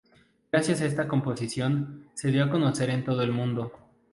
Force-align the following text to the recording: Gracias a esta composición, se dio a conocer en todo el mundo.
Gracias 0.51 0.81
a 0.81 0.87
esta 0.87 1.07
composición, 1.07 2.07
se 2.15 2.31
dio 2.31 2.45
a 2.45 2.49
conocer 2.49 2.89
en 2.89 3.03
todo 3.03 3.21
el 3.21 3.31
mundo. 3.31 3.71